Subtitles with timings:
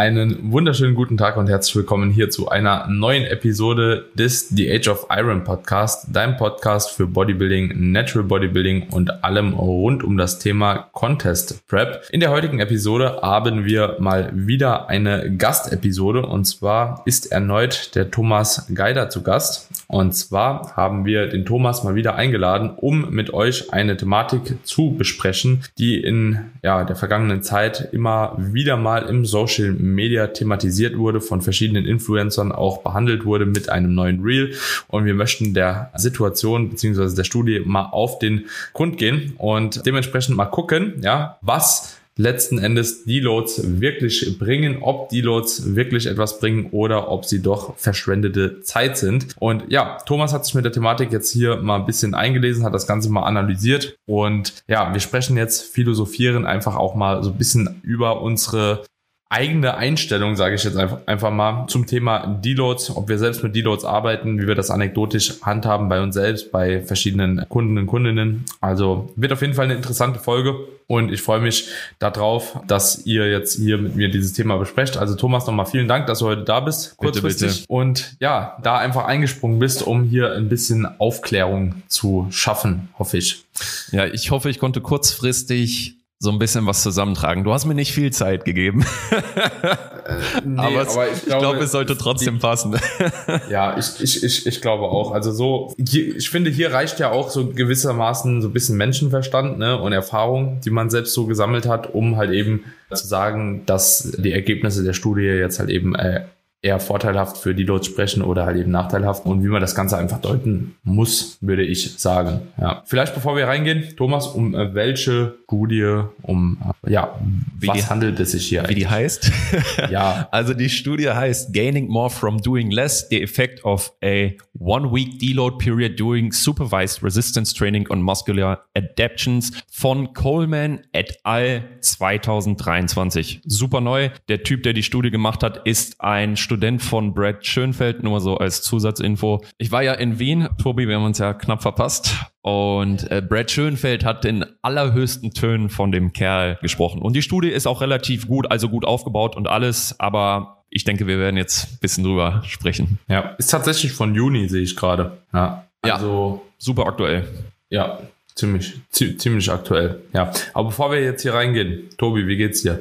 [0.00, 4.88] Einen wunderschönen guten Tag und herzlich willkommen hier zu einer neuen Episode des The Age
[4.88, 10.88] of Iron Podcast, dein Podcast für Bodybuilding, Natural Bodybuilding und allem rund um das Thema
[10.92, 12.08] Contest Prep.
[12.12, 18.10] In der heutigen Episode haben wir mal wieder eine Gastepisode und zwar ist erneut der
[18.10, 19.68] Thomas Geider zu Gast.
[19.86, 24.94] Und zwar haben wir den Thomas mal wieder eingeladen, um mit euch eine Thematik zu
[24.96, 29.89] besprechen, die in ja, der vergangenen Zeit immer wieder mal im Social Media
[30.32, 34.54] thematisiert wurde, von verschiedenen Influencern auch behandelt wurde mit einem neuen Reel.
[34.88, 40.36] Und wir möchten der Situation beziehungsweise der Studie mal auf den Grund gehen und dementsprechend
[40.36, 47.10] mal gucken, ja, was letzten Endes Deloads wirklich bringen, ob Deloads wirklich etwas bringen oder
[47.10, 49.34] ob sie doch verschwendete Zeit sind.
[49.38, 52.74] Und ja, Thomas hat sich mit der Thematik jetzt hier mal ein bisschen eingelesen, hat
[52.74, 57.38] das Ganze mal analysiert und ja, wir sprechen jetzt, philosophieren einfach auch mal so ein
[57.38, 58.84] bisschen über unsere
[59.30, 63.84] eigene Einstellung, sage ich jetzt einfach, mal, zum Thema Deloads, ob wir selbst mit Deloads
[63.84, 68.44] arbeiten, wie wir das anekdotisch handhaben bei uns selbst, bei verschiedenen Kunden und Kundinnen.
[68.60, 70.56] Also wird auf jeden Fall eine interessante Folge
[70.88, 71.68] und ich freue mich
[72.00, 74.96] darauf, dass ihr jetzt hier mit mir dieses Thema besprecht.
[74.96, 77.46] Also Thomas, nochmal vielen Dank, dass du heute da bist, kurzfristig.
[77.46, 77.72] Bitte, bitte.
[77.72, 83.44] Und ja, da einfach eingesprungen bist, um hier ein bisschen Aufklärung zu schaffen, hoffe ich.
[83.92, 87.44] Ja, ich hoffe, ich konnte kurzfristig so ein bisschen was zusammentragen.
[87.44, 88.84] Du hast mir nicht viel Zeit gegeben.
[89.10, 92.76] äh, nee, aber, es, aber, ich, glaube, glaub, es sollte trotzdem die, passen.
[93.50, 95.12] ja, ich, ich, ich, ich glaube auch.
[95.12, 99.58] Also so, hier, ich finde, hier reicht ja auch so gewissermaßen so ein bisschen Menschenverstand
[99.58, 104.12] ne, und Erfahrung, die man selbst so gesammelt hat, um halt eben zu sagen, dass
[104.18, 106.24] die Ergebnisse der Studie jetzt halt eben äh,
[106.62, 109.96] eher vorteilhaft für die dort sprechen oder halt eben nachteilhaft und wie man das Ganze
[109.96, 112.48] einfach deuten muss, würde ich sagen.
[112.60, 112.82] Ja.
[112.84, 117.18] Vielleicht bevor wir reingehen, Thomas, um äh, welche Studie, um ja,
[117.58, 118.60] wie was die, handelt es sich hier?
[118.62, 118.78] Wie eigentlich?
[118.78, 119.32] die heißt?
[119.90, 120.28] ja.
[120.40, 125.58] Also die Studie heißt Gaining More from Doing Less, the effect of a one-week deload
[125.58, 131.62] period during supervised resistance training on muscular adaptions von Coleman et al.
[131.80, 133.40] 2023.
[133.44, 134.10] Super neu.
[134.28, 138.36] Der Typ, der die Studie gemacht hat, ist ein Student von Brad Schönfeld, nur so
[138.36, 139.42] als Zusatzinfo.
[139.58, 142.14] Ich war ja in Wien, Tobi, wir haben uns ja knapp verpasst.
[142.42, 147.02] Und äh, Brad Schönfeld hat in allerhöchsten Tönen von dem Kerl gesprochen.
[147.02, 151.06] Und die Studie ist auch relativ gut, also gut aufgebaut und alles, aber ich denke,
[151.06, 152.98] wir werden jetzt ein bisschen drüber sprechen.
[153.08, 155.18] Ja, ist tatsächlich von Juni, sehe ich gerade.
[155.34, 157.28] Ja, also ja, super aktuell.
[157.68, 157.98] Ja,
[158.34, 160.00] ziemlich, ziemlich aktuell.
[160.14, 162.80] Ja, aber bevor wir jetzt hier reingehen, Tobi, wie geht's dir?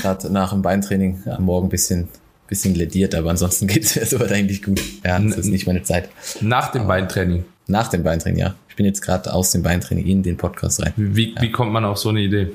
[0.00, 2.08] Gerade nach dem Beintraining am Morgen ein bisschen
[2.50, 4.82] bisschen lediert, aber ansonsten geht es mir soweit eigentlich gut.
[5.04, 6.10] Ja, das ist nicht meine Zeit.
[6.42, 7.44] Nach dem aber Beintraining?
[7.70, 8.54] Nach dem Beintraining, ja.
[8.68, 10.92] Ich bin jetzt gerade aus dem Beintraining in den Podcast rein.
[10.96, 11.42] Wie, ja.
[11.42, 12.48] wie kommt man auf so eine Idee?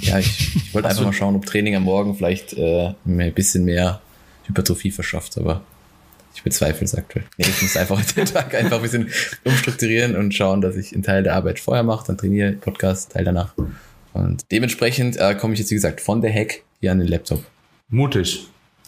[0.00, 3.34] Ja, ich, ich wollte einfach mal schauen, ob Training am Morgen vielleicht äh, mir ein
[3.34, 4.00] bisschen mehr
[4.46, 5.62] Hypertrophie verschafft, aber
[6.34, 7.24] ich bezweifle es aktuell.
[7.36, 9.10] Nee, ich muss einfach den Tag einfach ein bisschen
[9.44, 13.24] umstrukturieren und schauen, dass ich einen Teil der Arbeit vorher mache, dann trainiere, Podcast, Teil
[13.24, 13.54] danach.
[14.12, 17.44] Und dementsprechend äh, komme ich jetzt, wie gesagt, von der Hack hier an den Laptop.
[17.88, 18.46] Mutig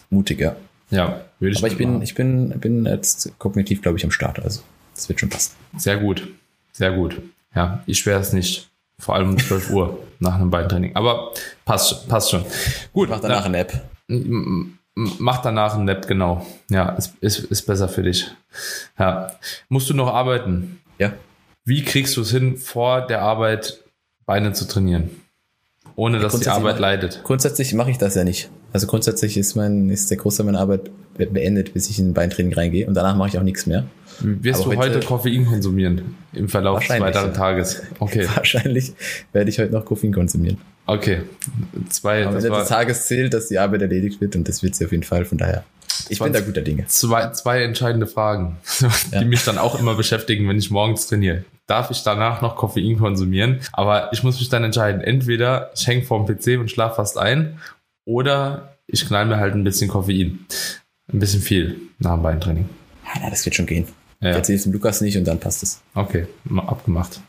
[0.09, 0.55] mutiger.
[0.91, 4.39] Ja, würde ich Aber ich bin, ich bin, bin jetzt kognitiv, glaube ich, am Start.
[4.39, 4.61] Also,
[4.95, 5.51] das wird schon passen.
[5.77, 6.27] Sehr gut.
[6.71, 7.21] Sehr gut.
[7.53, 8.69] Ja, ich wäre es nicht.
[8.97, 10.95] Vor allem um 12 Uhr nach einem Beintraining.
[10.95, 11.33] Aber
[11.65, 12.45] passt, passt schon.
[12.93, 13.09] Gut.
[13.09, 13.81] Mach danach ein Nap.
[14.95, 16.45] Mach danach ein Nap, genau.
[16.69, 18.31] Ja, ist, ist, ist besser für dich.
[18.97, 19.31] Ja.
[19.69, 20.81] Musst du noch arbeiten?
[20.97, 21.13] Ja.
[21.65, 23.83] Wie kriegst du es hin, vor der Arbeit
[24.25, 25.09] Beine zu trainieren?
[25.95, 27.21] Ohne dass die Arbeit leidet.
[27.23, 28.49] Grundsätzlich mache ich das ja nicht.
[28.73, 32.53] Also grundsätzlich ist mein, ist der Großteil meiner Arbeit beendet, bis ich in ein Beintraining
[32.53, 33.85] reingehe und danach mache ich auch nichts mehr.
[34.19, 37.83] Wirst Aber du heute, heute, Koffein konsumieren im Verlauf des weiteren Tages?
[37.99, 38.27] Okay.
[38.35, 38.93] Wahrscheinlich
[39.31, 40.57] werde ich heute noch Koffein konsumieren.
[40.85, 41.21] Okay.
[41.89, 44.85] Zwei, das Ende des Tages zählt, dass die Arbeit erledigt wird und das wird sie
[44.85, 45.25] auf jeden Fall.
[45.25, 45.63] Von daher.
[46.09, 46.85] Ich bin da guter Dinge.
[46.87, 48.57] Zwei, zwei entscheidende Fragen,
[49.11, 49.23] die ja.
[49.23, 53.61] mich dann auch immer beschäftigen, wenn ich morgens trainiere darf ich danach noch Koffein konsumieren.
[53.73, 55.01] Aber ich muss mich dann entscheiden.
[55.01, 57.59] Entweder ich hänge vorm PC und schlafe fast ein
[58.05, 60.45] oder ich knall mir halt ein bisschen Koffein.
[61.11, 62.69] Ein bisschen viel nach dem Beintraining.
[63.05, 63.87] Ja, na, das wird schon gehen.
[64.21, 64.31] Ja.
[64.31, 65.81] Ich erzähle es dem Lukas nicht und dann passt es.
[65.93, 67.19] Okay, abgemacht.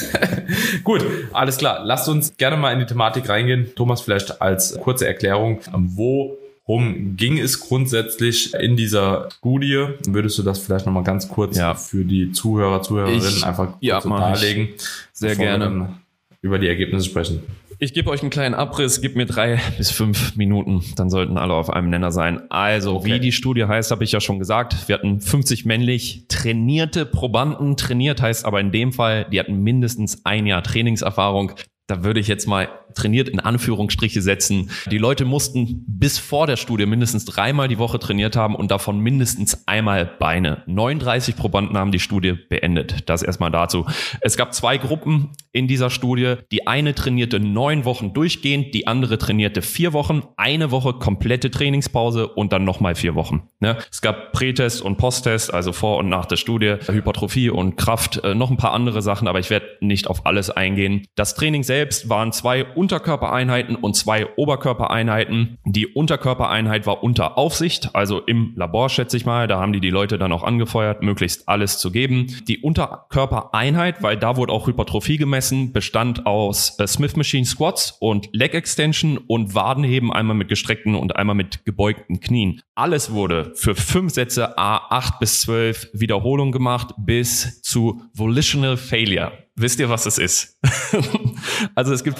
[0.84, 1.84] Gut, alles klar.
[1.84, 3.72] Lasst uns gerne mal in die Thematik reingehen.
[3.76, 9.86] Thomas, vielleicht als kurze Erklärung, wo Worum ging es grundsätzlich in dieser Studie?
[10.06, 11.74] Würdest du das vielleicht nochmal ganz kurz ja.
[11.74, 14.68] für die Zuhörer, Zuhörerinnen ich, einfach ja, darlegen?
[15.12, 15.98] Sehr gerne.
[16.40, 17.42] über die Ergebnisse sprechen.
[17.82, 21.52] Ich gebe euch einen kleinen Abriss, gib mir drei bis fünf Minuten, dann sollten alle
[21.52, 22.48] auf einem Nenner sein.
[22.48, 23.14] Also, okay.
[23.14, 24.86] wie die Studie heißt, habe ich ja schon gesagt.
[24.86, 27.76] Wir hatten 50 männlich trainierte Probanden.
[27.76, 31.54] Trainiert heißt aber in dem Fall, die hatten mindestens ein Jahr Trainingserfahrung.
[31.92, 34.70] Da würde ich jetzt mal trainiert in Anführungsstriche setzen.
[34.90, 39.00] Die Leute mussten bis vor der Studie mindestens dreimal die Woche trainiert haben und davon
[39.00, 40.62] mindestens einmal Beine.
[40.66, 43.08] 39 Probanden haben die Studie beendet.
[43.08, 43.86] Das erstmal dazu.
[44.20, 46.36] Es gab zwei Gruppen in dieser Studie.
[46.50, 52.26] Die eine trainierte neun Wochen durchgehend, die andere trainierte vier Wochen, eine Woche komplette Trainingspause
[52.26, 53.48] und dann nochmal vier Wochen.
[53.60, 53.76] Ne?
[53.90, 58.34] Es gab Prätest und Posttest, also vor und nach der Studie, Hypertrophie und Kraft, äh,
[58.34, 61.06] noch ein paar andere Sachen, aber ich werde nicht auf alles eingehen.
[61.14, 65.58] Das Training selbst waren zwei Unterkörpereinheiten und zwei Oberkörpereinheiten.
[65.64, 69.48] Die Unterkörpereinheit war unter Aufsicht, also im Labor schätze ich mal.
[69.48, 72.28] Da haben die die Leute dann auch angefeuert, möglichst alles zu geben.
[72.46, 78.28] Die Unterkörpereinheit, weil da wurde auch Hypertrophie gemessen, bestand aus äh, Smith Machine Squats und
[78.32, 82.62] Leg Extension und Wadenheben einmal mit gestreckten und einmal mit gebeugten Knien.
[82.74, 89.32] Alles wurde für fünf Sätze A8 bis 12 Wiederholungen gemacht bis zu Volitional Failure.
[89.54, 90.58] Wisst ihr, was es ist?
[91.74, 92.18] also es gibt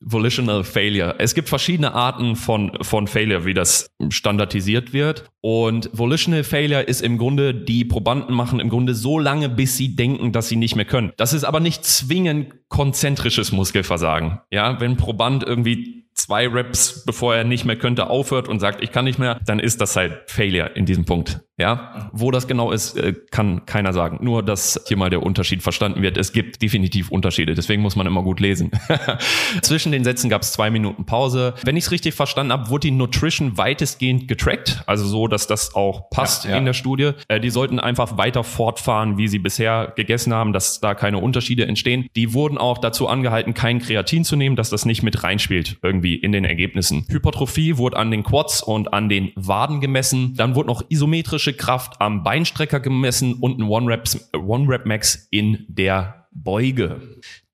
[0.00, 1.16] Volitional Failure.
[1.18, 5.30] Es gibt verschiedene Arten von, von Failure, wie das standardisiert wird.
[5.40, 9.94] Und Volitional Failure ist im Grunde, die Probanden machen im Grunde so lange, bis sie
[9.96, 11.12] denken, dass sie nicht mehr können.
[11.16, 14.40] Das ist aber nicht zwingend konzentrisches Muskelversagen.
[14.50, 18.92] Ja, wenn Proband irgendwie zwei Reps, bevor er nicht mehr könnte, aufhört und sagt, ich
[18.92, 21.40] kann nicht mehr, dann ist das halt Failure in diesem Punkt.
[21.58, 24.18] Ja, wo das genau ist, äh, kann keiner sagen.
[24.22, 26.16] Nur, dass hier mal der Unterschied verstanden wird.
[26.16, 28.70] Es gibt definitiv Unterschiede, deswegen muss man immer gut lesen.
[29.60, 31.52] Zwischen den Sätzen gab es zwei Minuten Pause.
[31.62, 35.74] Wenn ich es richtig verstanden habe, wurde die Nutrition weitestgehend getrackt, also so, dass das
[35.74, 36.56] auch passt ja, ja.
[36.56, 37.10] in der Studie.
[37.28, 41.66] Äh, die sollten einfach weiter fortfahren, wie sie bisher gegessen haben, dass da keine Unterschiede
[41.66, 42.06] entstehen.
[42.16, 46.09] Die wurden auch dazu angehalten, kein Kreatin zu nehmen, dass das nicht mit reinspielt irgendwie
[46.16, 47.06] in den Ergebnissen.
[47.08, 50.34] Hypertrophie wurde an den Quads und an den Waden gemessen.
[50.36, 57.00] Dann wurde noch isometrische Kraft am Beinstrecker gemessen und ein One-Rep-Max in der Beuge.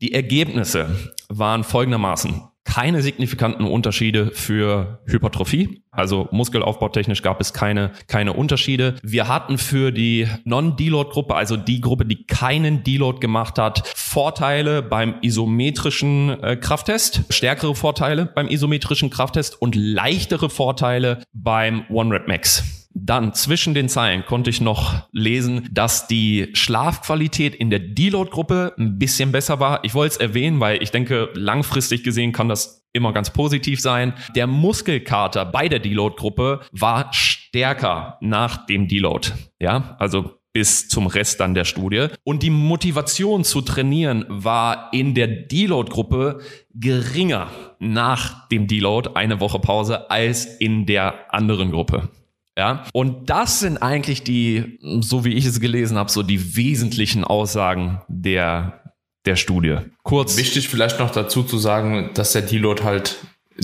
[0.00, 0.94] Die Ergebnisse
[1.28, 2.42] waren folgendermaßen.
[2.66, 5.82] Keine signifikanten Unterschiede für Hypertrophie.
[5.92, 8.96] Also muskelaufbautechnisch gab es keine, keine Unterschiede.
[9.02, 15.14] Wir hatten für die Non-Deload-Gruppe, also die Gruppe, die keinen Deload gemacht hat, Vorteile beim
[15.22, 22.75] isometrischen äh, Krafttest, stärkere Vorteile beim isometrischen Krafttest und leichtere Vorteile beim One-Rep-Max.
[23.06, 28.98] Dann zwischen den Zeilen konnte ich noch lesen, dass die Schlafqualität in der Deload-Gruppe ein
[28.98, 29.84] bisschen besser war.
[29.84, 34.12] Ich wollte es erwähnen, weil ich denke, langfristig gesehen kann das immer ganz positiv sein.
[34.34, 39.28] Der Muskelkater bei der Deload-Gruppe war stärker nach dem Deload.
[39.60, 42.08] Ja, also bis zum Rest dann der Studie.
[42.24, 46.40] Und die Motivation zu trainieren war in der Deload-Gruppe
[46.74, 52.08] geringer nach dem Deload, eine Woche Pause, als in der anderen Gruppe.
[52.58, 57.22] Ja, und das sind eigentlich die, so wie ich es gelesen habe, so die wesentlichen
[57.22, 58.94] Aussagen der,
[59.26, 59.76] der Studie.
[60.02, 60.38] Kurz.
[60.38, 63.16] Wichtig vielleicht noch dazu zu sagen, dass der Deload halt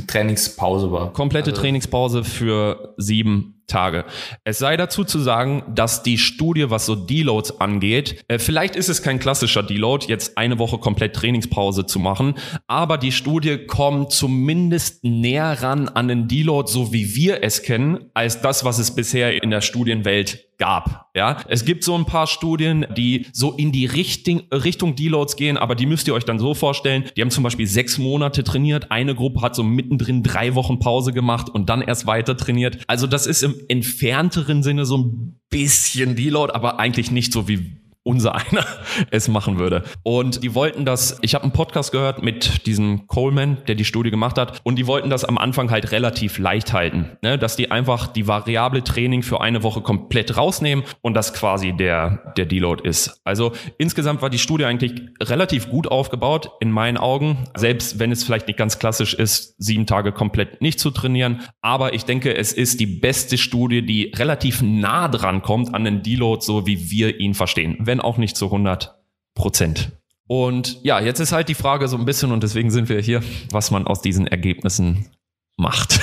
[0.06, 1.12] Trainingspause war.
[1.12, 4.05] Komplette also, Trainingspause für sieben Tage.
[4.44, 8.88] Es sei dazu zu sagen, dass die Studie, was so Deloads angeht, äh, vielleicht ist
[8.88, 12.35] es kein klassischer Deload, jetzt eine Woche komplett Trainingspause zu machen,
[12.67, 18.11] aber die Studie kommt zumindest näher ran an den Deload, so wie wir es kennen,
[18.14, 21.11] als das, was es bisher in der Studienwelt gab.
[21.15, 25.56] Ja, es gibt so ein paar Studien, die so in die Richtung, Richtung Deloads gehen,
[25.56, 27.05] aber die müsst ihr euch dann so vorstellen.
[27.17, 28.91] Die haben zum Beispiel sechs Monate trainiert.
[28.91, 32.79] Eine Gruppe hat so mittendrin drei Wochen Pause gemacht und dann erst weiter trainiert.
[32.87, 37.81] Also das ist im entfernteren Sinne so ein bisschen Deload, aber eigentlich nicht so wie
[38.05, 38.65] unser einer
[39.11, 39.85] es machen würde.
[40.03, 44.11] Und die wollten das, ich habe einen Podcast gehört mit diesem Coleman, der die Studie
[44.11, 47.39] gemacht hat, und die wollten das am Anfang halt relativ leicht halten, ne?
[47.39, 52.32] dass die einfach die variable Training für eine Woche komplett rausnehmen und das quasi der,
[52.37, 53.21] der Deload ist.
[53.25, 54.93] Also insgesamt war die Studie eigentlich
[55.23, 59.87] relativ gut aufgebaut, in meinen Augen, selbst wenn es vielleicht nicht ganz klassisch ist, sieben
[59.87, 61.43] Tage komplett nicht zu trainieren.
[61.61, 66.03] Aber ich denke, es ist die beste Studie, die relativ nah dran kommt an den
[66.03, 68.99] Deload, so wie wir ihn verstehen wenn auch nicht zu 100
[69.34, 69.93] Prozent.
[70.27, 73.22] Und ja, jetzt ist halt die Frage so ein bisschen, und deswegen sind wir hier,
[73.51, 75.08] was man aus diesen Ergebnissen
[75.56, 76.01] macht.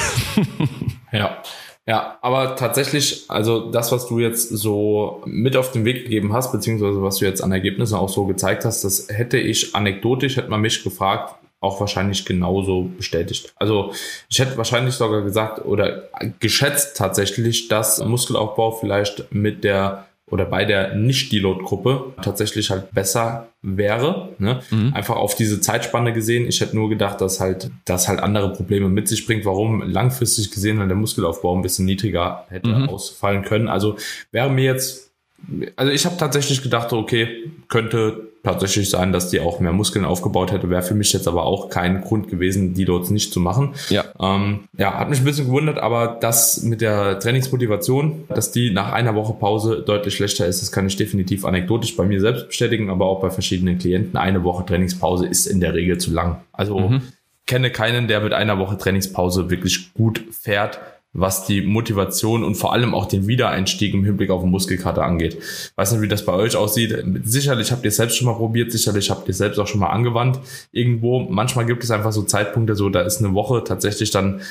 [1.12, 1.42] ja.
[1.88, 6.52] Ja, aber tatsächlich, also das, was du jetzt so mit auf den Weg gegeben hast,
[6.52, 10.52] beziehungsweise was du jetzt an Ergebnissen auch so gezeigt hast, das hätte ich anekdotisch, hätte
[10.52, 13.54] man mich gefragt, auch wahrscheinlich genauso bestätigt.
[13.56, 13.92] Also
[14.30, 16.04] ich hätte wahrscheinlich sogar gesagt oder
[16.40, 24.30] geschätzt tatsächlich, dass Muskelaufbau vielleicht mit der oder bei der Nicht-Deload-Gruppe tatsächlich halt besser wäre.
[24.38, 24.62] Ne?
[24.70, 24.94] Mhm.
[24.94, 26.48] Einfach auf diese Zeitspanne gesehen.
[26.48, 30.52] Ich hätte nur gedacht, dass halt das halt andere Probleme mit sich bringt, warum langfristig
[30.52, 32.90] gesehen halt der Muskelaufbau ein bisschen niedriger hätte mhm.
[32.90, 33.68] ausfallen können.
[33.68, 33.98] Also
[34.32, 35.12] wäre mir jetzt,
[35.76, 40.52] also ich habe tatsächlich gedacht, okay, könnte tatsächlich sein, dass die auch mehr Muskeln aufgebaut
[40.52, 40.70] hätte.
[40.70, 43.74] Wäre für mich jetzt aber auch kein Grund gewesen, die dort nicht zu machen.
[43.90, 44.06] Ja.
[44.20, 48.92] Ähm, ja, hat mich ein bisschen gewundert, aber das mit der Trainingsmotivation, dass die nach
[48.92, 52.90] einer Woche Pause deutlich schlechter ist, das kann ich definitiv anekdotisch bei mir selbst bestätigen,
[52.90, 54.18] aber auch bei verschiedenen Klienten.
[54.18, 56.42] Eine Woche Trainingspause ist in der Regel zu lang.
[56.52, 57.02] Also mhm.
[57.46, 60.80] kenne keinen, der mit einer Woche Trainingspause wirklich gut fährt
[61.14, 65.38] was die Motivation und vor allem auch den Wiedereinstieg im Hinblick auf den Muskelkater angeht.
[65.76, 66.96] Weiß nicht, wie das bei euch aussieht.
[67.24, 69.80] Sicherlich habt ihr es selbst schon mal probiert, sicherlich habt ihr es selbst auch schon
[69.80, 70.40] mal angewandt
[70.72, 71.20] irgendwo.
[71.20, 74.42] Manchmal gibt es einfach so Zeitpunkte, so da ist eine Woche tatsächlich dann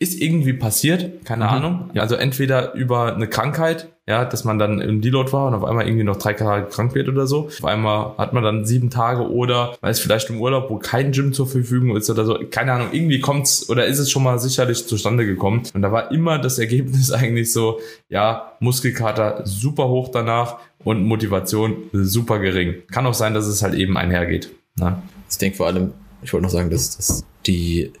[0.00, 1.50] ist irgendwie passiert, keine mhm.
[1.50, 1.90] Ahnung.
[1.92, 2.02] Ja.
[2.02, 5.86] Also entweder über eine Krankheit, ja, dass man dann im Deload war und auf einmal
[5.86, 7.48] irgendwie noch drei Tage krank wird oder so.
[7.48, 11.12] Auf einmal hat man dann sieben Tage oder man ist vielleicht im Urlaub, wo kein
[11.12, 12.38] Gym zur Verfügung ist oder so.
[12.50, 15.62] Keine Ahnung, irgendwie kommt's oder ist es schon mal sicherlich zustande gekommen.
[15.74, 21.76] Und da war immer das Ergebnis eigentlich so, ja, Muskelkater super hoch danach und Motivation
[21.92, 22.76] super gering.
[22.90, 24.50] Kann auch sein, dass es halt eben einhergeht.
[24.76, 25.02] Ne?
[25.30, 27.92] Ich denke vor allem, ich wollte noch sagen, dass, dass die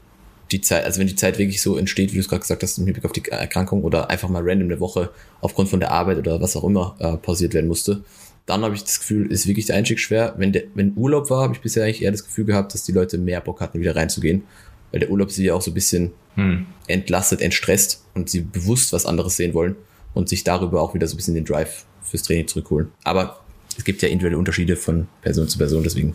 [0.50, 2.78] die Zeit, also wenn die Zeit wirklich so entsteht, wie du es gerade gesagt hast,
[2.78, 6.18] im Hinblick auf die Erkrankung oder einfach mal random eine Woche aufgrund von der Arbeit
[6.18, 8.02] oder was auch immer äh, pausiert werden musste,
[8.46, 10.34] dann habe ich das Gefühl, ist wirklich der Einstieg schwer.
[10.38, 12.92] Wenn der, wenn Urlaub war, habe ich bisher eigentlich eher das Gefühl gehabt, dass die
[12.92, 14.44] Leute mehr Bock hatten, wieder reinzugehen.
[14.90, 16.64] Weil der Urlaub sie ja auch so ein bisschen hm.
[16.86, 19.76] entlastet, entstresst und sie bewusst was anderes sehen wollen
[20.14, 22.88] und sich darüber auch wieder so ein bisschen den Drive fürs Training zurückholen.
[23.04, 23.40] Aber
[23.76, 26.14] es gibt ja individuelle Unterschiede von Person zu Person, deswegen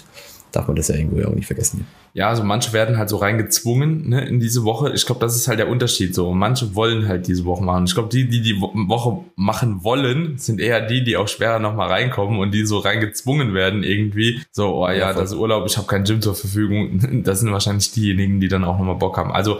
[0.55, 1.87] darf man das ja irgendwo ja auch nicht vergessen.
[2.13, 4.93] Ja, also manche werden halt so reingezwungen ne, in diese Woche.
[4.93, 6.31] Ich glaube, das ist halt der Unterschied so.
[6.31, 7.85] Manche wollen halt diese Woche machen.
[7.85, 11.89] Ich glaube, die, die die Woche machen wollen, sind eher die, die auch schwerer nochmal
[11.89, 14.41] reinkommen und die so reingezwungen werden irgendwie.
[14.51, 16.99] So, oh ja, ja das ist Urlaub, ich habe kein Gym zur Verfügung.
[17.23, 19.31] Das sind wahrscheinlich diejenigen, die dann auch nochmal Bock haben.
[19.31, 19.59] Also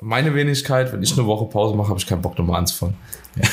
[0.00, 2.96] meine Wenigkeit, wenn ich eine Woche Pause mache, habe ich keinen Bock nochmal anzufangen.
[3.36, 3.48] Ja.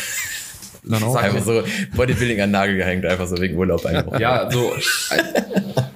[0.84, 1.16] Dann auch.
[1.16, 1.64] Einfach so
[1.96, 4.20] Bodybuilding an Nagel gehängt, einfach so wegen Urlaub einfach.
[4.20, 4.74] ja, so.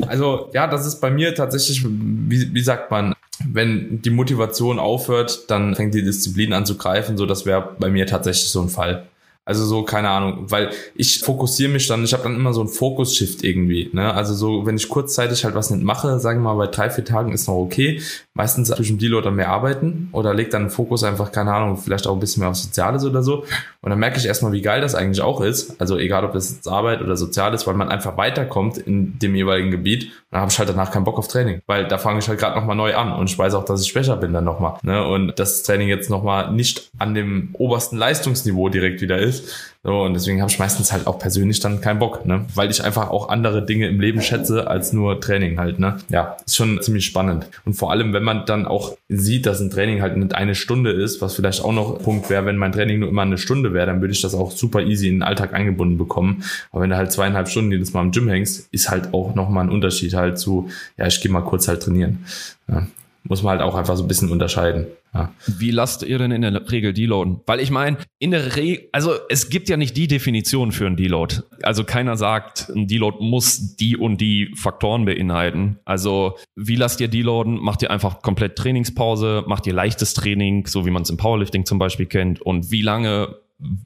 [0.07, 5.49] Also, ja, das ist bei mir tatsächlich, wie, wie sagt man, wenn die Motivation aufhört,
[5.49, 7.17] dann fängt die Disziplin an zu greifen.
[7.17, 9.07] So, das wäre bei mir tatsächlich so ein Fall.
[9.47, 12.67] Also so, keine Ahnung, weil ich fokussiere mich dann, ich habe dann immer so ein
[12.67, 13.91] Fokus-Shift irgendwie.
[13.93, 14.11] Ne?
[14.11, 17.05] Also so, wenn ich kurzzeitig halt was nicht mache, sagen wir mal, bei drei, vier
[17.05, 18.01] Tagen ist noch okay.
[18.33, 22.13] Meistens zwischen Deal oder mehr arbeiten oder legt dann Fokus einfach, keine Ahnung, vielleicht auch
[22.13, 23.45] ein bisschen mehr auf Soziales oder so.
[23.81, 25.79] Und dann merke ich erstmal, wie geil das eigentlich auch ist.
[25.79, 29.69] Also egal, ob das jetzt Arbeit oder Soziales, weil man einfach weiterkommt in dem jeweiligen
[29.69, 30.05] Gebiet.
[30.05, 32.39] Und dann habe ich halt danach keinen Bock auf Training, weil da fange ich halt
[32.39, 34.79] gerade nochmal neu an und ich weiß auch, dass ich schwächer bin dann nochmal.
[34.81, 35.07] Ne?
[35.07, 39.75] Und das Training jetzt nochmal nicht an dem obersten Leistungsniveau direkt wieder ist ist.
[39.83, 42.45] So, und deswegen habe ich meistens halt auch persönlich dann keinen Bock, ne?
[42.55, 45.97] Weil ich einfach auch andere Dinge im Leben schätze als nur Training halt, ne?
[46.09, 47.45] Ja, ist schon ziemlich spannend.
[47.65, 50.91] Und vor allem, wenn man dann auch sieht, dass ein Training halt nicht eine Stunde
[50.91, 53.85] ist, was vielleicht auch noch Punkt wäre, wenn mein Training nur immer eine Stunde wäre,
[53.85, 56.43] dann würde ich das auch super easy in den Alltag eingebunden bekommen.
[56.71, 59.65] Aber wenn du halt zweieinhalb Stunden jedes Mal im Gym hängst, ist halt auch nochmal
[59.65, 62.25] ein Unterschied halt zu, ja, ich gehe mal kurz halt trainieren.
[62.67, 62.87] Ja
[63.27, 64.87] muss man halt auch einfach so ein bisschen unterscheiden.
[65.15, 65.33] Ja.
[65.47, 67.39] Wie lasst ihr denn in der Regel Deloaden?
[67.45, 70.97] Weil ich meine, in der Regel, also es gibt ja nicht die Definition für einen
[70.97, 71.37] Deload.
[71.63, 75.79] Also keiner sagt, ein Deload muss die und die Faktoren beinhalten.
[75.85, 77.55] Also wie lasst ihr Deloaden?
[77.61, 79.45] Macht ihr einfach komplett Trainingspause?
[79.47, 82.41] Macht ihr leichtes Training, so wie man es im Powerlifting zum Beispiel kennt?
[82.41, 83.35] Und wie lange,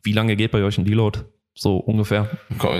[0.03, 1.19] wie lange geht bei euch ein Deload?
[1.53, 2.29] So ungefähr?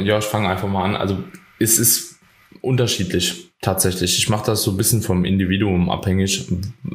[0.04, 0.96] Ja, ich fange einfach mal an.
[0.96, 1.20] Also
[1.60, 2.19] es ist
[2.62, 4.18] unterschiedlich tatsächlich.
[4.18, 6.48] Ich mache das so ein bisschen vom Individuum abhängig,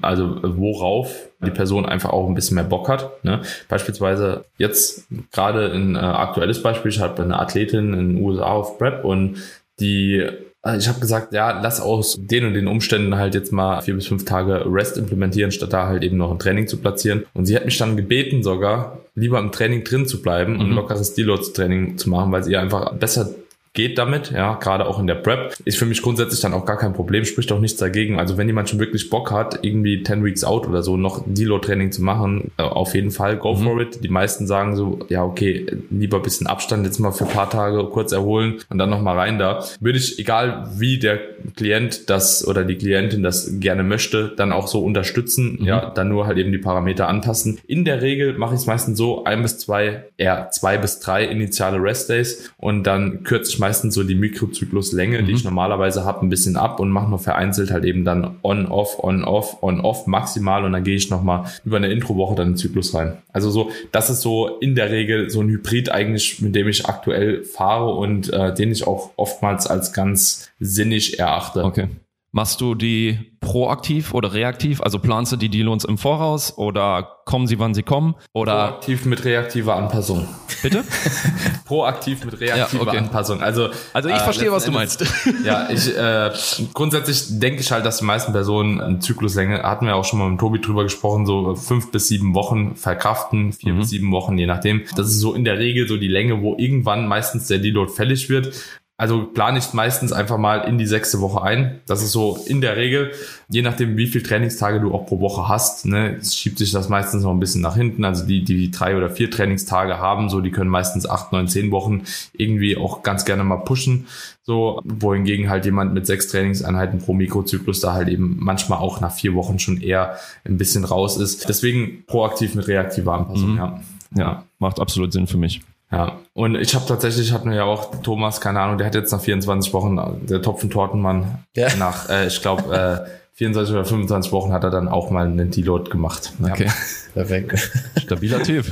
[0.03, 3.25] also worauf die Person einfach auch ein bisschen mehr Bock hat.
[3.25, 3.43] Ne?
[3.69, 8.79] Beispielsweise jetzt gerade ein äh, aktuelles Beispiel, ich habe eine Athletin in den USA auf
[8.79, 9.37] Prep und
[9.81, 10.27] die
[10.65, 13.95] äh, ich habe gesagt, ja, lass aus den und den Umständen halt jetzt mal vier
[13.95, 17.27] bis fünf Tage Rest implementieren, statt da halt eben noch ein Training zu platzieren.
[17.35, 20.77] Und sie hat mich dann gebeten sogar, lieber im Training drin zu bleiben und mhm.
[20.77, 23.29] lockeres Deloads-Training zu machen, weil sie einfach besser
[23.75, 25.57] geht damit, ja, gerade auch in der Prep.
[25.65, 28.21] Ist für mich grundsätzlich dann auch gar kein Problem, spricht auch nichts dagegen.
[28.21, 31.91] Also wenn jemand schon wirklich Bock hat, irgendwie 10 Weeks out oder so noch Deload-Training
[31.91, 33.65] zu machen, äh, auf jeden Fall go mhm.
[33.65, 34.03] for it.
[34.05, 37.85] Die meisten sagen so, ja, okay, lieber bisschen Abstand, jetzt mal für ein paar Tage
[37.87, 39.65] kurz erholen und dann nochmal rein da.
[39.81, 41.19] Würde ich, egal wie der
[41.57, 45.67] Klient das oder die Klientin das gerne möchte, dann auch so unterstützen, mhm.
[45.67, 47.59] ja, dann nur halt eben die Parameter anpassen.
[47.67, 51.25] In der Regel mache ich es meistens so, ein bis zwei, eher zwei bis drei
[51.25, 55.27] initiale Rest Days und dann kürze ich meistens so die Mikrozykluslänge, mhm.
[55.27, 58.67] die ich normalerweise habe, ein bisschen ab und mache nur vereinzelt halt eben dann on,
[58.67, 62.49] off, on, off, on, off maximal und dann gehe ich nochmal über eine Introwoche dann
[62.49, 63.17] in den Zyklus rein.
[63.33, 66.85] Also so, das ist so in der Regel so ein Hybrid eigentlich, mit dem ich
[66.85, 71.65] aktuell fahre und äh, den ich auch oftmals als ganz sinnig erachte.
[71.65, 71.89] Okay.
[72.37, 74.81] Machst du die proaktiv oder reaktiv?
[74.81, 78.17] Also planst du die Dealons im Voraus oder kommen sie, wann sie kommen?
[78.33, 80.27] Oder proaktiv mit reaktiver Anpassung.
[80.61, 80.83] Bitte?
[81.65, 82.99] Proaktiv mit reaktiver ja, okay.
[82.99, 83.41] Anpassung.
[83.41, 85.05] Also, also ich äh, verstehe, was du meinst.
[85.45, 86.33] Ja, ich äh,
[86.73, 90.29] grundsätzlich denke ich halt, dass die meisten Personen eine Zykluslänge, hatten wir auch schon mal
[90.29, 93.79] mit Tobi drüber gesprochen, so fünf bis sieben Wochen verkraften, vier mhm.
[93.79, 94.83] bis sieben Wochen, je nachdem.
[94.97, 98.29] Das ist so in der Regel so die Länge, wo irgendwann meistens der Deload fällig
[98.29, 98.55] wird.
[98.97, 101.81] Also plane ich meistens einfach mal in die sechste Woche ein.
[101.87, 103.11] Das ist so in der Regel,
[103.49, 107.25] je nachdem, wie viel Trainingstage du auch pro Woche hast, ne, schiebt sich das meistens
[107.25, 108.05] noch ein bisschen nach hinten.
[108.05, 111.73] Also die, die drei oder vier Trainingstage haben, so, die können meistens acht, neun, zehn
[111.73, 114.07] Wochen irgendwie auch ganz gerne mal pushen.
[114.45, 119.13] So, wohingegen halt jemand mit sechs Trainingseinheiten pro Mikrozyklus da halt eben manchmal auch nach
[119.13, 121.49] vier Wochen schon eher ein bisschen raus ist.
[121.49, 123.57] Deswegen proaktiv mit reaktiver Anpassung, mhm.
[123.57, 123.81] ja.
[124.17, 125.63] Ja, macht absolut Sinn für mich.
[125.93, 129.13] Ja, und ich habe tatsächlich, hatten wir ja auch Thomas, keine Ahnung, der hat jetzt
[129.13, 131.75] nach 24 Wochen, der Topfen-Tortenmann, ja.
[131.77, 135.51] nach, äh, ich glaube, äh, 24 oder 25 Wochen hat er dann auch mal einen
[135.51, 136.33] Deload gemacht.
[136.41, 136.73] Okay, ja.
[137.15, 137.71] perfekt.
[137.99, 138.65] Stabiler Typ.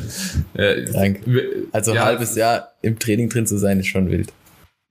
[0.55, 1.67] Äh, Danke.
[1.73, 4.33] Also ja, ein halbes Jahr im Training drin zu sein, ist schon wild.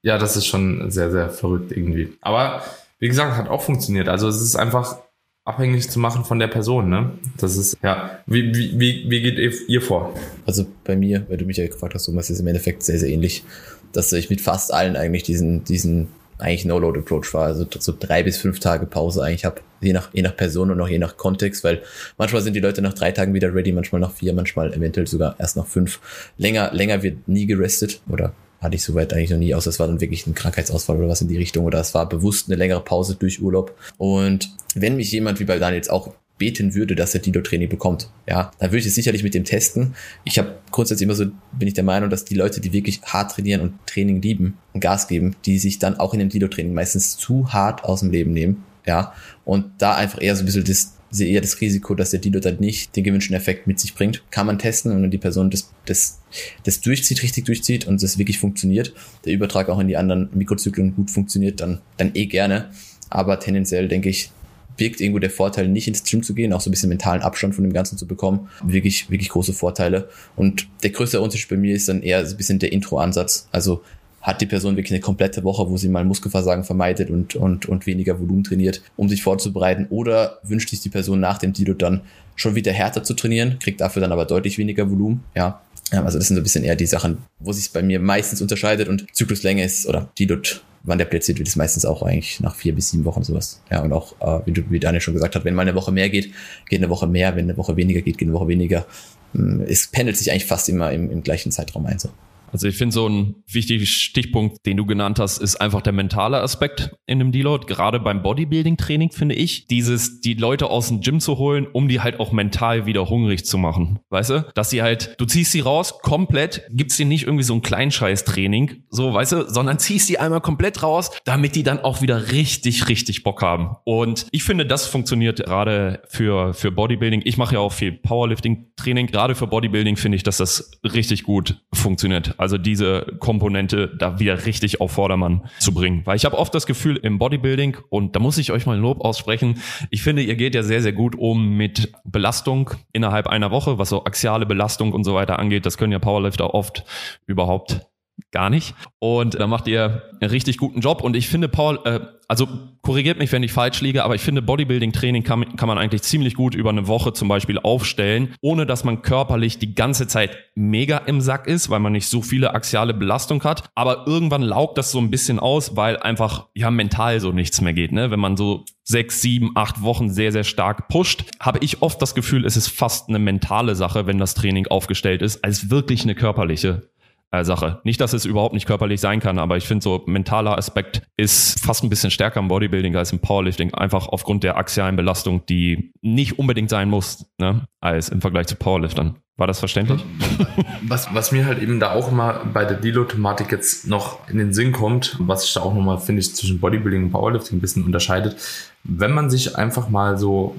[0.01, 2.18] Ja, das ist schon sehr, sehr verrückt irgendwie.
[2.22, 2.63] Aber
[3.00, 4.10] wie gesagt, hat auch funktioniert.
[4.10, 4.98] Also es ist einfach
[5.45, 7.12] abhängig zu machen von der Person, ne?
[7.38, 10.13] Das ist, ja, wie, wie, wie, geht ihr, vor?
[10.45, 13.10] Also bei mir, weil du mich ja gefragt hast, Thomas, ist im Endeffekt sehr, sehr
[13.10, 13.43] ähnlich,
[13.91, 18.38] dass ich mit fast allen eigentlich diesen, diesen eigentlich No-Load-Approach war, also so drei bis
[18.38, 21.63] fünf Tage Pause eigentlich habe, je nach, je nach Person und auch je nach Kontext,
[21.63, 21.81] weil
[22.17, 25.36] manchmal sind die Leute nach drei Tagen wieder ready, manchmal nach vier, manchmal eventuell sogar
[25.39, 26.00] erst nach fünf.
[26.38, 29.88] Länger, länger wird nie gerestet oder hatte ich soweit eigentlich noch nie, außer es war
[29.88, 32.82] dann wirklich ein Krankheitsausfall oder was in die Richtung oder es war bewusst eine längere
[32.82, 33.75] Pause durch Urlaub.
[33.98, 38.51] Und wenn mich jemand wie bei Daniel auch beten würde, dass er Dilo-Training bekommt, ja,
[38.60, 39.96] dann würde ich es sicherlich mit dem testen.
[40.24, 43.34] Ich habe grundsätzlich immer so, bin ich der Meinung, dass die Leute, die wirklich hart
[43.34, 47.18] trainieren und Training lieben und Gas geben, die sich dann auch in dem Dilo-Training meistens
[47.18, 49.13] zu hart aus dem Leben nehmen, ja,
[49.46, 52.39] und da einfach eher so ein bisschen das sehe eher das Risiko, dass der Dealer
[52.39, 54.24] dann nicht den gewünschten Effekt mit sich bringt.
[54.32, 56.20] Kann man testen und wenn die Person das, das,
[56.63, 58.94] das durchzieht, richtig durchzieht und das wirklich funktioniert,
[59.25, 62.72] der Übertrag auch in die anderen Mikrozyklen gut funktioniert, dann, dann eh gerne.
[63.09, 64.31] Aber tendenziell denke ich,
[64.77, 67.53] birgt irgendwo der Vorteil, nicht ins Gym zu gehen, auch so ein bisschen mentalen Abstand
[67.53, 68.50] von dem Ganzen zu bekommen.
[68.64, 70.09] Wirklich, wirklich große Vorteile.
[70.35, 73.48] Und der größte Unterschied bei mir ist dann eher so ein bisschen der Intro-Ansatz.
[73.51, 73.83] Also
[74.22, 77.86] hat die Person wirklich eine komplette Woche, wo sie mal Muskelversagen vermeidet und, und, und
[77.86, 79.88] weniger Volumen trainiert, um sich vorzubereiten?
[79.90, 82.01] Oder wünscht sich die Person nach dem Deload dann
[82.36, 85.24] schon wieder härter zu trainieren, kriegt dafür dann aber deutlich weniger Volumen?
[85.36, 85.62] Ja.
[85.92, 88.88] Also das sind so ein bisschen eher die Sachen, wo sich bei mir meistens unterscheidet
[88.88, 92.74] und Zykluslänge ist oder Deload wann der platziert wird, ist meistens auch eigentlich nach vier
[92.74, 93.62] bis sieben Wochen sowas.
[93.70, 95.92] Ja, und auch, äh, wie, du, wie Daniel schon gesagt hat, wenn mal eine Woche
[95.92, 96.34] mehr geht,
[96.70, 98.86] geht eine Woche mehr, wenn eine Woche weniger geht, geht eine Woche weniger.
[99.34, 102.00] Hm, es pendelt sich eigentlich fast immer im, im gleichen Zeitraum ein.
[102.00, 102.10] So.
[102.51, 106.42] Also ich finde so ein wichtiger Stichpunkt, den du genannt hast, ist einfach der mentale
[106.42, 107.66] Aspekt in dem Deload.
[107.68, 112.01] Gerade beim Bodybuilding-Training finde ich, dieses, die Leute aus dem Gym zu holen, um die
[112.01, 114.00] halt auch mental wieder hungrig zu machen.
[114.09, 114.46] Weißt du?
[114.55, 118.83] Dass sie halt, du ziehst sie raus, komplett, gibst dir nicht irgendwie so ein Kleinscheiß-Training,
[118.90, 122.87] so, weißt du, sondern ziehst sie einmal komplett raus, damit die dann auch wieder richtig,
[122.90, 123.75] richtig Bock haben.
[123.85, 127.22] Und ich finde, das funktioniert gerade für, für Bodybuilding.
[127.25, 129.07] Ich mache ja auch viel Powerlifting-Training.
[129.07, 134.48] Gerade für Bodybuilding finde ich, dass das richtig gut funktioniert also diese Komponente da wieder
[134.48, 136.01] richtig auf Vordermann zu bringen.
[136.06, 139.01] Weil ich habe oft das Gefühl im Bodybuilding, und da muss ich euch mal Lob
[139.01, 143.77] aussprechen, ich finde, ihr geht ja sehr, sehr gut um mit Belastung innerhalb einer Woche,
[143.77, 145.68] was so axiale Belastung und so weiter angeht.
[145.68, 146.84] Das können ja Powerlifter oft
[147.27, 147.82] überhaupt
[148.31, 148.75] gar nicht.
[149.00, 151.01] Und da macht ihr einen richtig guten Job.
[151.01, 152.48] Und ich finde, Paul, äh, also
[152.81, 156.36] korrigiert mich, wenn ich falsch liege, aber ich finde, Bodybuilding-Training kann, kann man eigentlich ziemlich
[156.36, 160.98] gut über eine Woche zum Beispiel aufstellen, ohne dass man körperlich die ganze Zeit mega
[160.98, 163.70] im Sack ist, weil man nicht so viele axiale Belastung hat.
[163.75, 167.74] Aber irgendwann laugt das so ein bisschen aus, weil einfach ja mental so nichts mehr
[167.74, 167.92] geht.
[167.92, 168.12] Ne?
[168.12, 172.16] Wenn man so sechs, sieben, acht Wochen sehr, sehr stark pusht, habe ich oft das
[172.16, 176.16] Gefühl, es ist fast eine mentale Sache, wenn das Training aufgestellt ist, als wirklich eine
[176.16, 176.90] körperliche
[177.31, 177.79] äh, Sache.
[177.83, 181.63] Nicht, dass es überhaupt nicht körperlich sein kann, aber ich finde so mentaler Aspekt ist
[181.63, 185.94] fast ein bisschen stärker im Bodybuilding als im Powerlifting, einfach aufgrund der axialen Belastung, die
[186.01, 189.15] nicht unbedingt sein muss, ne, als im Vergleich zu Powerliftern.
[189.37, 190.03] War das verständlich?
[190.87, 194.53] Was, was mir halt eben da auch immer bei der Dilo-Thematik jetzt noch in den
[194.53, 197.85] Sinn kommt, was sich da auch nochmal, finde ich, zwischen Bodybuilding und Powerlifting ein bisschen
[197.85, 198.35] unterscheidet,
[198.83, 200.55] wenn man sich einfach mal so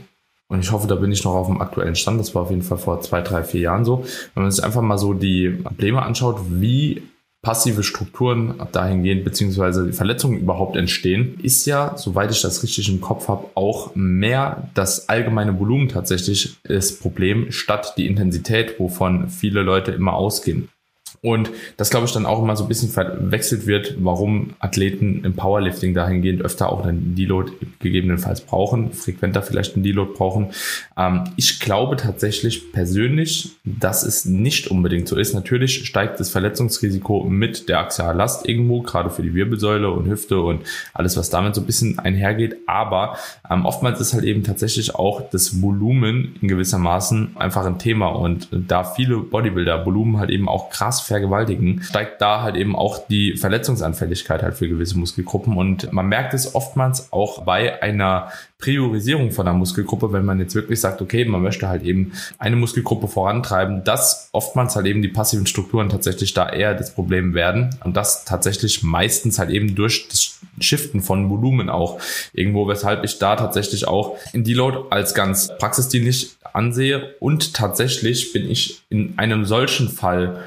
[0.52, 2.20] und ich hoffe, da bin ich noch auf dem aktuellen Stand.
[2.20, 4.04] Das war auf jeden Fall vor zwei, drei, vier Jahren so.
[4.34, 7.00] Wenn man sich einfach mal so die Probleme anschaut, wie
[7.40, 13.28] passive Strukturen dahingehend beziehungsweise Verletzungen überhaupt entstehen, ist ja, soweit ich das richtig im Kopf
[13.28, 19.92] habe, auch mehr das allgemeine Volumen tatsächlich das Problem statt die Intensität, wovon viele Leute
[19.92, 20.68] immer ausgehen.
[21.24, 25.34] Und das glaube ich dann auch immer so ein bisschen verwechselt wird, warum Athleten im
[25.34, 30.48] Powerlifting dahingehend öfter auch einen Deload gegebenenfalls brauchen, frequenter vielleicht einen Deload brauchen.
[30.96, 35.32] Ähm, ich glaube tatsächlich persönlich, dass es nicht unbedingt so ist.
[35.32, 40.62] Natürlich steigt das Verletzungsrisiko mit der Axiallast irgendwo, gerade für die Wirbelsäule und Hüfte und
[40.92, 42.56] alles, was damit so ein bisschen einhergeht.
[42.66, 43.16] Aber
[43.48, 48.48] ähm, oftmals ist halt eben tatsächlich auch das Volumen in gewissermaßen einfach ein Thema und
[48.50, 53.36] da viele Bodybuilder Volumen halt eben auch krass vergewaltigen, steigt da halt eben auch die
[53.36, 55.56] Verletzungsanfälligkeit halt für gewisse Muskelgruppen.
[55.56, 60.54] Und man merkt es oftmals auch bei einer Priorisierung von einer Muskelgruppe, wenn man jetzt
[60.54, 65.08] wirklich sagt, okay, man möchte halt eben eine Muskelgruppe vorantreiben, dass oftmals halt eben die
[65.08, 70.06] passiven Strukturen tatsächlich da eher das Problem werden und das tatsächlich meistens halt eben durch
[70.08, 72.00] das Shiften von Volumen auch
[72.32, 78.48] irgendwo, weshalb ich da tatsächlich auch in Deload als ganz praxisdienlich ansehe und tatsächlich bin
[78.48, 80.40] ich in einem solchen Fall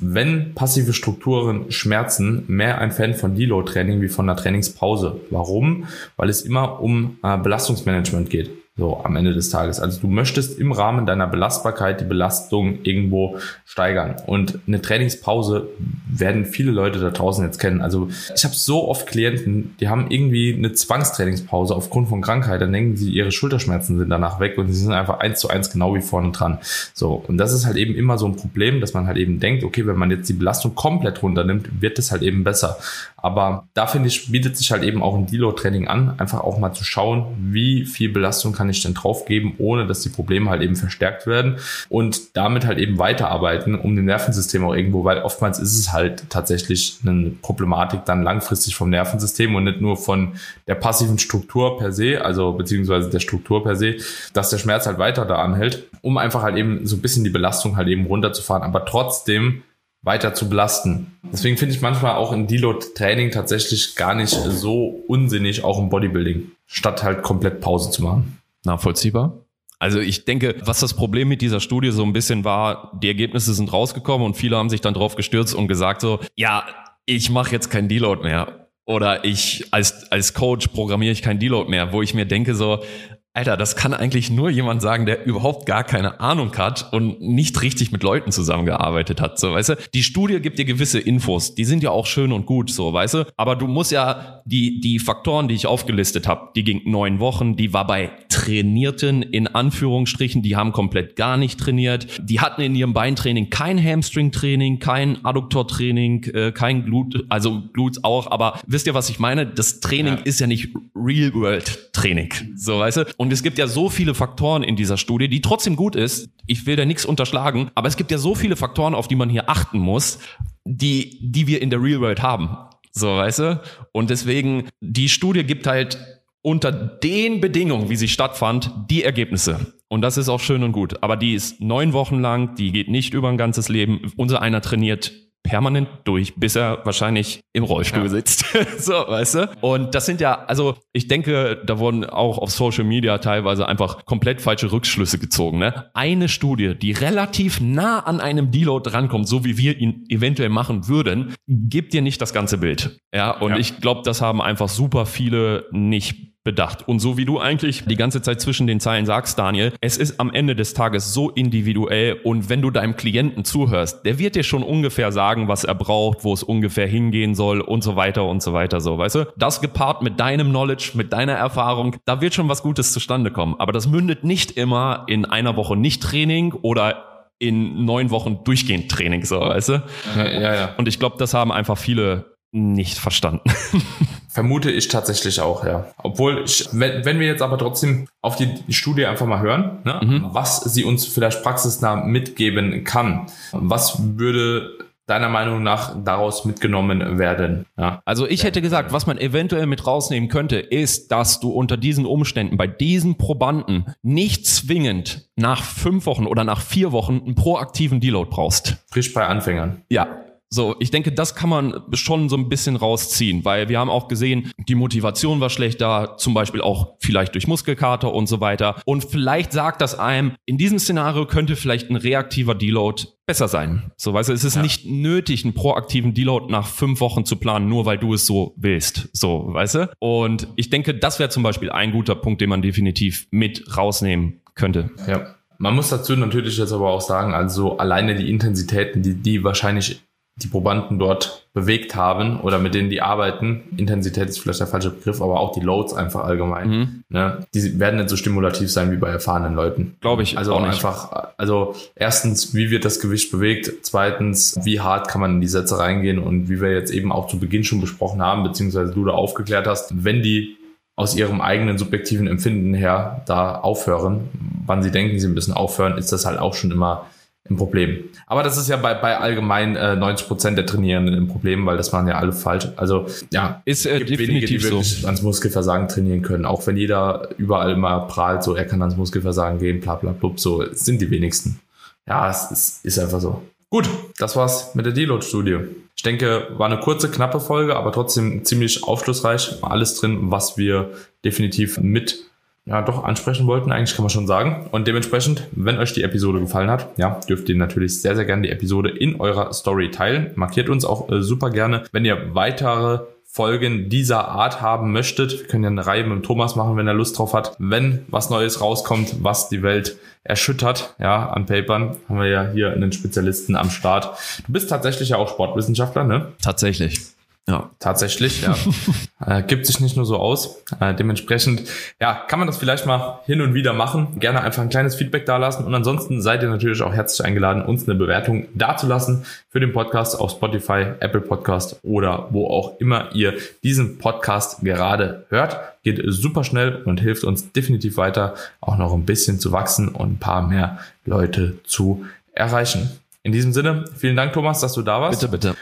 [0.00, 5.20] wenn passive Strukturen schmerzen, mehr ein Fan von Deload-Training wie von einer Trainingspause.
[5.30, 5.86] Warum?
[6.16, 8.50] Weil es immer um äh, Belastungsmanagement geht.
[8.80, 9.78] So am Ende des Tages.
[9.78, 14.16] Also du möchtest im Rahmen deiner Belastbarkeit die Belastung irgendwo steigern.
[14.24, 15.68] Und eine Trainingspause
[16.08, 17.82] werden viele Leute da draußen jetzt kennen.
[17.82, 22.62] Also ich habe so oft Klienten, die haben irgendwie eine Zwangstrainingspause aufgrund von Krankheit.
[22.62, 25.70] Dann denken sie, ihre Schulterschmerzen sind danach weg und sie sind einfach eins zu eins
[25.70, 26.56] genau wie vorne dran.
[26.94, 27.22] So.
[27.28, 29.86] Und das ist halt eben immer so ein Problem, dass man halt eben denkt, okay,
[29.86, 32.78] wenn man jetzt die Belastung komplett runternimmt, wird es halt eben besser.
[33.18, 36.72] Aber da finde ich, bietet sich halt eben auch ein Deload-Training an, einfach auch mal
[36.72, 40.76] zu schauen, wie viel Belastung kann ich denn draufgeben, ohne dass die Probleme halt eben
[40.76, 41.56] verstärkt werden
[41.88, 46.24] und damit halt eben weiterarbeiten, um dem Nervensystem auch irgendwo, weil oftmals ist es halt
[46.30, 50.32] tatsächlich eine Problematik dann langfristig vom Nervensystem und nicht nur von
[50.66, 53.96] der passiven Struktur per se, also beziehungsweise der Struktur per se,
[54.32, 57.30] dass der Schmerz halt weiter da anhält, um einfach halt eben so ein bisschen die
[57.30, 59.62] Belastung halt eben runterzufahren, aber trotzdem
[60.02, 61.18] weiter zu belasten.
[61.22, 66.52] Deswegen finde ich manchmal auch in Deload-Training tatsächlich gar nicht so unsinnig, auch im Bodybuilding,
[66.66, 68.39] statt halt komplett Pause zu machen.
[68.64, 69.46] Nachvollziehbar.
[69.78, 73.54] Also ich denke, was das Problem mit dieser Studie so ein bisschen war, die Ergebnisse
[73.54, 76.66] sind rausgekommen und viele haben sich dann drauf gestürzt und gesagt so, ja,
[77.06, 78.68] ich mache jetzt kein Deload mehr.
[78.84, 82.82] Oder ich als, als Coach programmiere ich kein Deload mehr, wo ich mir denke so,
[83.32, 87.62] Alter, das kann eigentlich nur jemand sagen, der überhaupt gar keine Ahnung hat und nicht
[87.62, 89.76] richtig mit Leuten zusammengearbeitet hat, so, weißt du?
[89.94, 93.14] Die Studie gibt dir gewisse Infos, die sind ja auch schön und gut, so, weißt
[93.14, 93.26] du?
[93.36, 97.54] Aber du musst ja die, die Faktoren, die ich aufgelistet habe, die ging neun Wochen,
[97.54, 102.74] die war bei Trainierten in Anführungsstrichen, die haben komplett gar nicht trainiert, die hatten in
[102.74, 108.94] ihrem Beintraining kein Hamstring-Training, kein Adduktor-Training, äh, kein Glut, also Glutes auch, aber wisst ihr,
[108.94, 109.46] was ich meine?
[109.46, 110.22] Das Training ja.
[110.24, 113.04] ist ja nicht Real-World-Training, so, weißt du?
[113.20, 116.30] Und es gibt ja so viele Faktoren in dieser Studie, die trotzdem gut ist.
[116.46, 119.28] Ich will da nichts unterschlagen, aber es gibt ja so viele Faktoren, auf die man
[119.28, 120.20] hier achten muss,
[120.64, 122.56] die, die wir in der Real World haben.
[122.92, 123.60] So, weißt du?
[123.92, 125.98] Und deswegen, die Studie gibt halt
[126.40, 129.74] unter den Bedingungen, wie sie stattfand, die Ergebnisse.
[129.88, 131.02] Und das ist auch schön und gut.
[131.02, 134.10] Aber die ist neun Wochen lang, die geht nicht über ein ganzes Leben.
[134.16, 138.08] Unser einer trainiert permanent durch, bis er wahrscheinlich im Rollstuhl ja.
[138.08, 138.44] sitzt.
[138.78, 139.50] so, weißt du?
[139.60, 144.04] Und das sind ja, also ich denke, da wurden auch auf Social Media teilweise einfach
[144.04, 145.58] komplett falsche Rückschlüsse gezogen.
[145.58, 145.90] Ne?
[145.94, 150.88] Eine Studie, die relativ nah an einem Deload drankommt, so wie wir ihn eventuell machen
[150.88, 153.00] würden, gibt dir nicht das ganze Bild.
[153.14, 153.58] Ja, und ja.
[153.58, 156.88] ich glaube, das haben einfach super viele nicht bedacht.
[156.88, 160.18] Und so wie du eigentlich die ganze Zeit zwischen den Zeilen sagst, Daniel, es ist
[160.20, 164.42] am Ende des Tages so individuell und wenn du deinem Klienten zuhörst, der wird dir
[164.42, 168.42] schon ungefähr sagen, was er braucht, wo es ungefähr hingehen soll und so weiter und
[168.42, 169.26] so weiter, so, weißt du?
[169.36, 173.56] Das gepaart mit deinem Knowledge, mit deiner Erfahrung, da wird schon was Gutes zustande kommen.
[173.58, 177.04] Aber das mündet nicht immer in einer Woche Nicht-Training oder
[177.38, 179.82] in neun Wochen durchgehend Training, so, weißt du?
[180.16, 180.74] Ja, ja, ja.
[180.76, 183.50] Und ich glaube, das haben einfach viele nicht verstanden.
[184.28, 185.86] Vermute ich tatsächlich auch, ja.
[185.98, 189.78] Obwohl, ich, wenn, wenn wir jetzt aber trotzdem auf die, die Studie einfach mal hören,
[189.84, 190.26] ne, mhm.
[190.32, 197.66] was sie uns vielleicht praxisnah mitgeben kann, was würde deiner Meinung nach daraus mitgenommen werden?
[197.76, 198.00] Ja.
[198.04, 202.06] Also ich hätte gesagt, was man eventuell mit rausnehmen könnte, ist, dass du unter diesen
[202.06, 207.98] Umständen bei diesen Probanden nicht zwingend nach fünf Wochen oder nach vier Wochen einen proaktiven
[207.98, 208.76] Deload brauchst.
[208.92, 209.82] Frisch bei Anfängern.
[209.90, 210.06] Ja,
[210.52, 214.08] so, ich denke, das kann man schon so ein bisschen rausziehen, weil wir haben auch
[214.08, 218.82] gesehen, die Motivation war schlechter, zum Beispiel auch vielleicht durch Muskelkater und so weiter.
[218.84, 223.92] Und vielleicht sagt das einem, in diesem Szenario könnte vielleicht ein reaktiver Deload besser sein.
[223.96, 224.62] So, weißt du, es ist ja.
[224.62, 228.54] nicht nötig, einen proaktiven Deload nach fünf Wochen zu planen, nur weil du es so
[228.56, 229.08] willst.
[229.12, 229.90] So, weißt du?
[230.00, 234.40] Und ich denke, das wäre zum Beispiel ein guter Punkt, den man definitiv mit rausnehmen
[234.56, 234.90] könnte.
[235.06, 235.36] Ja.
[235.58, 240.00] Man muss dazu natürlich jetzt aber auch sagen, also alleine die Intensitäten, die die wahrscheinlich
[240.42, 244.90] die Probanden dort bewegt haben oder mit denen die arbeiten, Intensität ist vielleicht der falsche
[244.90, 247.04] Begriff, aber auch die Loads einfach allgemein, mhm.
[247.08, 249.96] ne, die werden nicht so stimulativ sein wie bei erfahrenen Leuten.
[250.00, 250.38] Glaube ich.
[250.38, 253.72] Also einfach, also erstens, wie wird das Gewicht bewegt?
[253.82, 256.18] Zweitens, wie hart kann man in die Sätze reingehen?
[256.18, 259.66] Und wie wir jetzt eben auch zu Beginn schon besprochen haben, beziehungsweise du da aufgeklärt
[259.66, 260.56] hast, wenn die
[260.96, 264.28] aus ihrem eigenen subjektiven Empfinden her da aufhören,
[264.66, 267.06] wann sie denken, sie müssen aufhören, ist das halt auch schon immer
[267.50, 268.04] ein Problem.
[268.26, 271.76] Aber das ist ja bei, bei allgemein äh, 90 Prozent der Trainierenden ein Problem, weil
[271.76, 272.68] das machen ja alle falsch.
[272.76, 275.06] Also ja, ist äh, gibt wenige, die wirklich so.
[275.06, 276.44] ans Muskelversagen trainieren können.
[276.44, 280.30] Auch wenn jeder überall immer prahlt, so er kann ans Muskelversagen gehen, bla bla bla,
[280.36, 281.60] so sind die wenigsten.
[282.06, 283.42] Ja, es ist, ist einfach so.
[283.68, 285.58] Gut, das war's mit der Deload-Studie.
[285.94, 289.62] Ich denke, war eine kurze, knappe Folge, aber trotzdem ziemlich aufschlussreich.
[289.62, 290.90] Alles drin, was wir
[291.24, 292.29] definitiv mit
[292.66, 294.68] ja, doch ansprechen wollten, eigentlich kann man schon sagen.
[294.70, 298.42] Und dementsprechend, wenn euch die Episode gefallen hat, ja, dürft ihr natürlich sehr, sehr gerne
[298.42, 300.30] die Episode in eurer Story teilen.
[300.34, 303.00] Markiert uns auch äh, super gerne, wenn ihr weitere
[303.32, 305.38] Folgen dieser Art haben möchtet.
[305.38, 307.54] Wir können ja eine Reihe mit Thomas machen, wenn er Lust drauf hat.
[307.58, 312.72] Wenn was Neues rauskommt, was die Welt erschüttert, ja, an Papern, haben wir ja hier
[312.72, 314.18] einen Spezialisten am Start.
[314.46, 316.32] Du bist tatsächlich ja auch Sportwissenschaftler, ne?
[316.42, 317.00] Tatsächlich.
[317.48, 317.70] Ja.
[317.78, 318.54] Tatsächlich, ja.
[319.26, 320.62] äh, gibt sich nicht nur so aus.
[320.78, 321.62] Äh, dementsprechend,
[322.00, 324.20] ja, kann man das vielleicht mal hin und wieder machen.
[324.20, 325.64] Gerne einfach ein kleines Feedback dalassen.
[325.64, 330.18] Und ansonsten seid ihr natürlich auch herzlich eingeladen, uns eine Bewertung dazulassen für den Podcast
[330.18, 335.58] auf Spotify, Apple Podcast oder wo auch immer ihr diesen Podcast gerade hört.
[335.82, 340.12] Geht super schnell und hilft uns definitiv weiter, auch noch ein bisschen zu wachsen und
[340.12, 342.90] ein paar mehr Leute zu erreichen.
[343.22, 345.20] In diesem Sinne, vielen Dank, Thomas, dass du da warst.
[345.20, 345.56] Bitte, bitte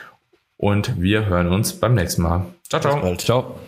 [0.59, 2.45] und wir hören uns beim nächsten Mal.
[2.69, 3.17] Ciao, ciao.
[3.17, 3.59] Ciao.